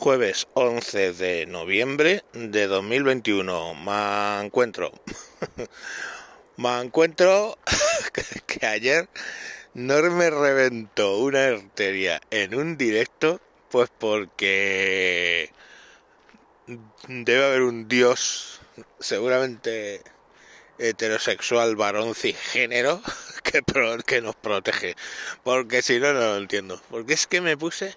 [0.00, 3.74] Jueves 11 de noviembre de 2021.
[3.74, 4.92] Me encuentro.
[6.56, 7.58] me encuentro
[8.46, 9.08] que ayer
[9.74, 13.40] no me reventó una arteria en un directo,
[13.72, 15.50] pues porque
[17.08, 18.60] debe haber un dios,
[19.00, 20.00] seguramente
[20.78, 23.02] heterosexual, varón cisgénero,
[23.42, 23.64] que,
[24.06, 24.94] que nos protege.
[25.42, 26.80] Porque si no, no lo entiendo.
[26.88, 27.96] Porque es que me puse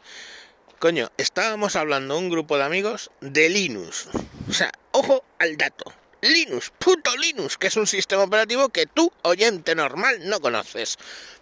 [0.81, 4.07] Coño, estábamos hablando un grupo de amigos de Linux.
[4.49, 5.93] O sea, ojo al dato.
[6.21, 10.97] Linux, puto Linux, que es un sistema operativo que tú, oyente normal, no conoces.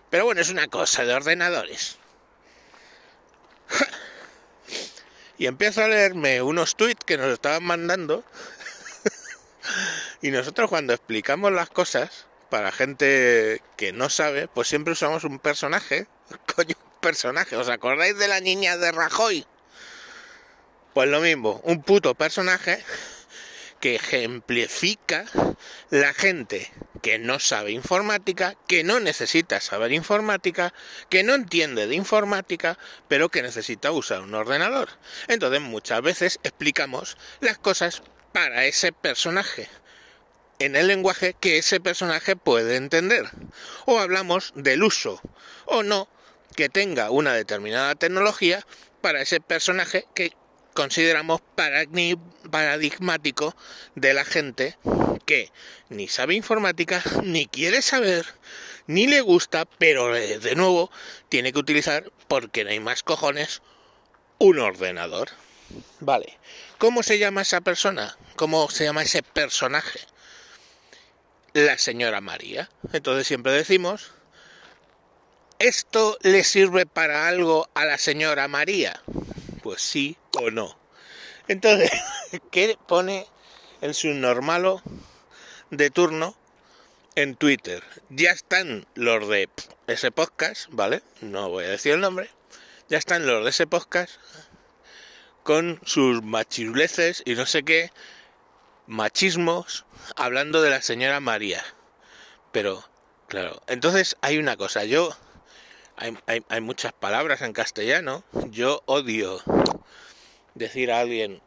[0.09, 1.97] Pero bueno, es una cosa de ordenadores.
[5.37, 8.25] Y empiezo a leerme unos tweets que nos estaban mandando.
[10.21, 15.39] y nosotros cuando explicamos las cosas, para gente que no sabe, pues siempre usamos un
[15.39, 16.07] personaje.
[16.57, 17.55] Coño, personaje.
[17.55, 19.45] ¿Os acordáis de la niña de Rajoy?
[20.93, 22.83] Pues lo mismo, un puto personaje
[23.79, 25.25] que ejemplifica
[25.89, 30.73] la gente que no sabe informática, que no necesita saber informática,
[31.09, 34.89] que no entiende de informática, pero que necesita usar un ordenador.
[35.27, 38.03] Entonces muchas veces explicamos las cosas
[38.33, 39.69] para ese personaje
[40.59, 43.29] en el lenguaje que ese personaje puede entender.
[43.85, 45.21] O hablamos del uso
[45.65, 46.09] o no
[46.55, 48.65] que tenga una determinada tecnología
[49.01, 50.33] para ese personaje que
[50.73, 51.41] consideramos
[52.41, 53.55] paradigmático
[53.95, 54.77] de la gente
[55.25, 55.51] que
[55.89, 58.25] ni sabe informática, ni quiere saber,
[58.87, 60.89] ni le gusta, pero eh, de nuevo
[61.29, 63.61] tiene que utilizar, porque no hay más cojones,
[64.37, 65.29] un ordenador.
[65.99, 66.39] Vale.
[66.77, 68.17] ¿Cómo se llama esa persona?
[68.35, 69.99] ¿Cómo se llama ese personaje?
[71.53, 72.69] La señora María.
[72.93, 74.13] Entonces siempre decimos
[75.59, 79.03] ¿Esto le sirve para algo a la señora María?
[79.61, 80.79] Pues sí o no.
[81.49, 81.91] Entonces,
[82.51, 83.27] ¿qué pone
[83.81, 84.81] el subnormalo
[85.69, 86.37] de turno
[87.15, 87.83] en Twitter?
[88.07, 89.49] Ya están los de
[89.87, 91.03] ese podcast, ¿vale?
[91.19, 92.29] No voy a decir el nombre.
[92.87, 94.13] Ya están los de ese podcast
[95.43, 97.91] con sus machiruleces y no sé qué
[98.87, 101.61] machismos hablando de la señora María.
[102.53, 102.81] Pero,
[103.27, 105.13] claro, entonces hay una cosa, yo
[105.99, 108.23] hay, muchas palabras en castellano.
[108.49, 109.41] Yo odio
[110.55, 111.41] decir a alguien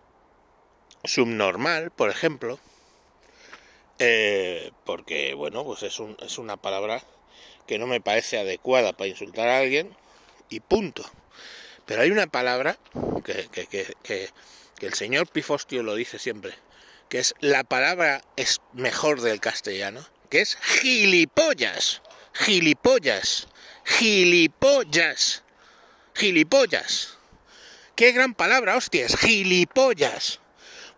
[1.04, 2.58] subnormal, por ejemplo,
[3.98, 7.02] eh, porque, bueno, pues es, un, es una palabra
[7.66, 9.96] que no me parece adecuada para insultar a alguien
[10.48, 11.04] y punto.
[11.86, 12.78] Pero hay una palabra
[13.24, 14.30] que, que, que, que,
[14.80, 16.52] el señor Pifostio lo dice siempre,
[17.08, 22.02] que es la palabra es mejor del castellano, que es gilipollas,
[22.32, 23.48] gilipollas.
[23.98, 25.42] Gilipollas.
[26.14, 27.18] Gilipollas.
[27.94, 29.16] Qué gran palabra, hostias.
[29.16, 30.40] Gilipollas.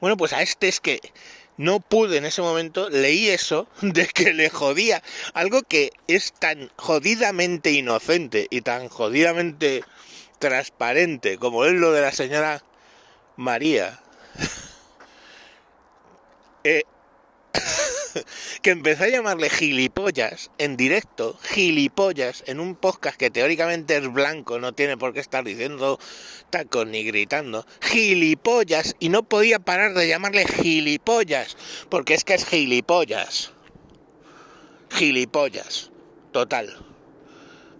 [0.01, 1.01] Bueno, pues a este es que
[1.57, 5.03] no pude en ese momento, leí eso de que le jodía.
[5.35, 9.85] Algo que es tan jodidamente inocente y tan jodidamente
[10.39, 12.63] transparente como es lo de la señora
[13.37, 14.01] María.
[16.67, 16.83] Eh,
[18.63, 24.59] que empezó a llamarle gilipollas en directo, gilipollas, en un podcast que teóricamente es blanco,
[24.59, 25.99] no tiene por qué estar diciendo
[26.51, 31.57] tacos ni gritando, gilipollas, y no podía parar de llamarle gilipollas,
[31.89, 33.53] porque es que es gilipollas.
[34.91, 35.91] Gilipollas.
[36.33, 36.77] Total.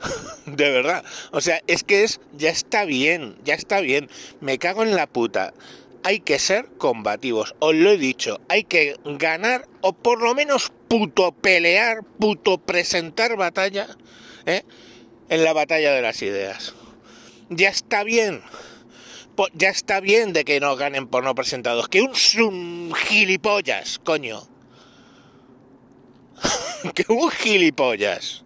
[0.47, 1.05] de verdad.
[1.33, 4.09] O sea, es que es, ya está bien, ya está bien.
[4.41, 5.55] Me cago en la puta
[6.05, 7.57] hay que ser combativos.
[7.59, 13.37] Os lo he dicho, hay que ganar o por lo menos puto pelear, puto presentar
[13.37, 13.89] batalla
[14.45, 14.63] ¿eh?
[15.31, 16.75] en la batalla de las ideas.
[17.49, 18.43] Ya está bien.
[19.55, 21.89] Ya está bien de que no ganen por no presentados.
[21.89, 24.47] Que un, gilipollas, coño.
[26.95, 28.45] que un gilipollas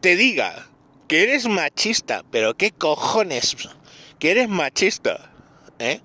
[0.00, 0.66] te diga
[1.06, 3.56] que eres machista, pero qué cojones,
[4.18, 5.29] que eres machista
[5.80, 6.00] ¿eh?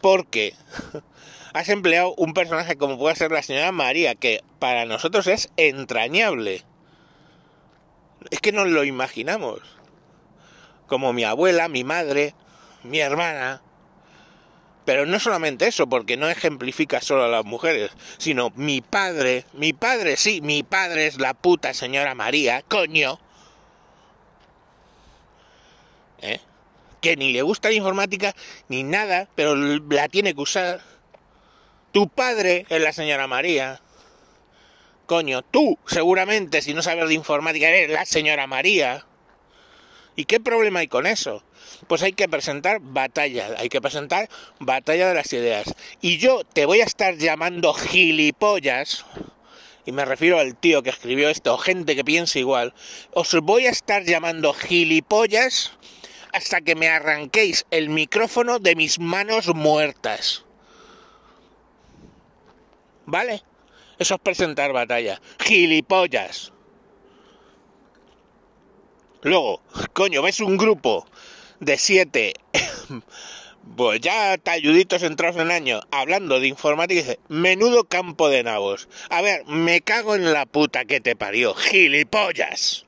[0.00, 0.54] Porque
[1.52, 6.62] has empleado un personaje como puede ser la señora María, que para nosotros es entrañable.
[8.30, 9.60] Es que nos lo imaginamos.
[10.86, 12.34] Como mi abuela, mi madre,
[12.82, 13.62] mi hermana.
[14.84, 19.72] Pero no solamente eso, porque no ejemplifica solo a las mujeres, sino mi padre, mi
[19.72, 23.18] padre, sí, mi padre es la puta señora María, coño.
[26.20, 26.38] ¿Eh?
[27.04, 28.34] Que ni le gusta la informática
[28.68, 30.80] ni nada, pero la tiene que usar.
[31.92, 33.82] Tu padre es la señora María.
[35.04, 39.04] Coño, tú seguramente si no sabes de informática eres la señora María.
[40.16, 41.44] ¿Y qué problema hay con eso?
[41.88, 45.74] Pues hay que presentar batalla, hay que presentar batalla de las ideas.
[46.00, 49.04] Y yo te voy a estar llamando gilipollas,
[49.84, 52.72] y me refiero al tío que escribió esto, o gente que piensa igual,
[53.12, 55.72] os voy a estar llamando gilipollas
[56.34, 60.44] hasta que me arranquéis el micrófono de mis manos muertas.
[63.06, 63.42] ¿Vale?
[64.00, 65.20] Eso es presentar batalla.
[65.38, 66.52] Gilipollas.
[69.22, 71.06] Luego, coño, ves un grupo
[71.60, 72.34] de siete,
[73.76, 78.88] pues ya talluditos entrados en año, hablando de informática y dice, menudo campo de nabos.
[79.08, 82.83] A ver, me cago en la puta que te parió, gilipollas.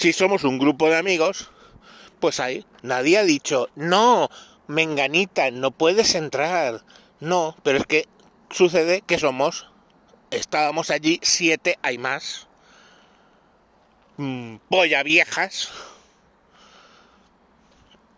[0.00, 1.50] Si somos un grupo de amigos,
[2.20, 4.30] pues ahí, nadie ha dicho, no,
[4.66, 6.82] menganita, no puedes entrar.
[7.20, 8.06] No, pero es que
[8.48, 9.68] sucede que somos,
[10.30, 12.48] estábamos allí siete, hay más
[14.20, 15.70] Mm, polla viejas.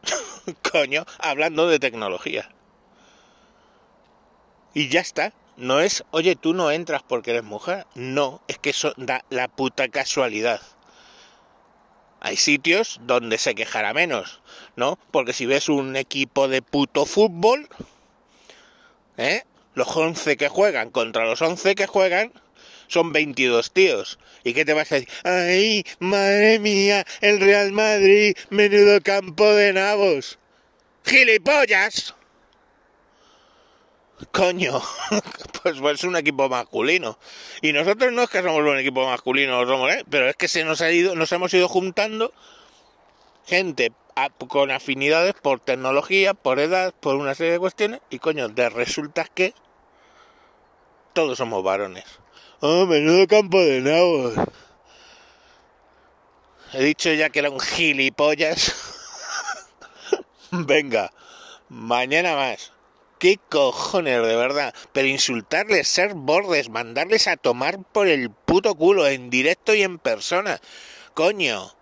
[0.72, 2.48] Coño, hablando de tecnología.
[4.74, 5.32] Y ya está.
[5.56, 7.86] No es, oye, tú no entras porque eres mujer.
[7.94, 10.60] No, es que eso da la puta casualidad.
[12.24, 14.42] Hay sitios donde se quejará menos,
[14.76, 14.96] ¿no?
[15.10, 17.68] Porque si ves un equipo de puto fútbol,
[19.16, 19.42] ¿eh?
[19.74, 22.32] Los 11 que juegan contra los 11 que juegan,
[22.86, 24.20] son 22 tíos.
[24.44, 25.08] ¿Y qué te vas a decir?
[25.24, 27.04] ¡Ay, madre mía!
[27.20, 30.38] El Real Madrid, menudo campo de nabos.
[31.04, 32.14] ¡Gilipollas!
[34.30, 34.80] Coño,
[35.62, 37.18] pues, pues es un equipo masculino.
[37.60, 40.04] Y nosotros no es que somos un equipo masculino, somos, ¿eh?
[40.08, 42.32] pero es que se nos ha ido, nos hemos ido juntando
[43.46, 43.92] gente
[44.48, 49.24] con afinidades por tecnología, por edad, por una serie de cuestiones, y coño, de resulta
[49.24, 49.54] que
[51.12, 52.04] todos somos varones.
[52.60, 54.34] Oh, menudo campo de nabos.
[56.74, 58.74] He dicho ya que era un gilipollas.
[60.50, 61.12] Venga,
[61.68, 62.72] mañana más.
[63.22, 64.74] ¿Qué cojones, de verdad?
[64.92, 70.00] Pero insultarles, ser bordes, mandarles a tomar por el puto culo, en directo y en
[70.00, 70.60] persona.
[71.14, 71.72] Coño.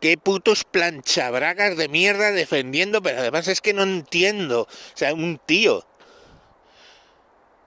[0.00, 4.62] Qué putos planchabragas de mierda defendiendo, pero además es que no entiendo.
[4.62, 5.84] O sea, un tío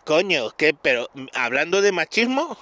[0.04, 0.74] Coño, ¿qué?
[0.74, 2.58] Pero, hablando de machismo,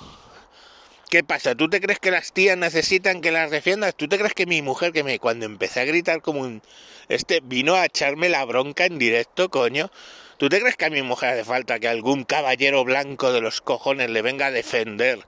[1.11, 1.55] ¿qué pasa?
[1.55, 3.95] ¿Tú te crees que las tías necesitan que las defiendas?
[3.95, 6.61] ¿Tú te crees que mi mujer, que me cuando empecé a gritar como un...
[7.09, 9.91] Este, vino a echarme la bronca en directo, coño?
[10.37, 13.59] ¿Tú te crees que a mi mujer hace falta que algún caballero blanco de los
[13.59, 15.19] cojones le venga a defender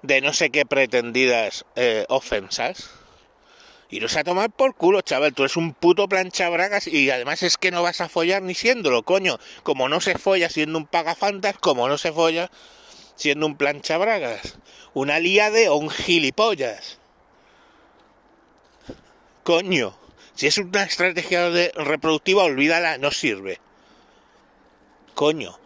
[0.00, 2.88] de no sé qué pretendidas eh, ofensas?
[3.90, 5.34] Iros a tomar por culo, chaval.
[5.34, 8.54] Tú eres un puto plancha bragas y además es que no vas a follar ni
[8.54, 9.38] siéndolo, coño.
[9.64, 12.50] Como no se folla siendo un pagafantas, como no se folla
[13.16, 14.58] siendo un plancha bragas.
[14.92, 16.98] Un aliade o un gilipollas.
[19.42, 19.96] Coño.
[20.34, 23.60] Si es una estrategia reproductiva, olvídala, no sirve.
[25.14, 25.58] Coño.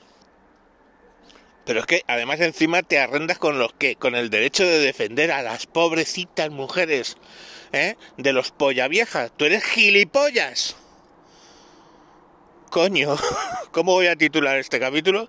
[1.65, 5.31] Pero es que además encima te arrendas con los que, con el derecho de defender
[5.31, 7.17] a las pobrecitas mujeres
[7.73, 7.97] ¿eh?
[8.17, 9.33] De los polla viejas.
[9.37, 10.77] Tú eres gilipollas.
[12.71, 13.17] Coño,
[13.73, 15.29] ¿cómo voy a titular este capítulo?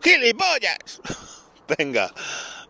[0.00, 1.00] ¡Gilipollas!
[1.78, 2.12] Venga,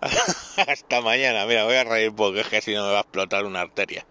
[0.69, 1.47] hasta mañana.
[1.47, 4.07] Mira, voy a reír porque es que si no me va a explotar una arteria.